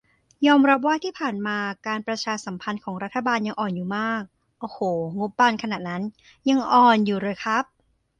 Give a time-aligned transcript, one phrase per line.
[0.47, 1.57] "ยอมรับว่าที่ผ่านมา
[1.87, 4.23] การประชาสัมพันธ์ของรัฐบาลยังอ่อนอยู่มาก"
[4.61, 4.79] อะโห
[5.19, 6.03] งบบานขนาดนั้น
[6.49, 7.63] ยังอ่อนอยู่เหรอครับ